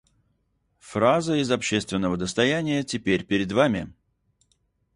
[0.79, 3.93] Фраза из общественного достояния теперь перед Вами!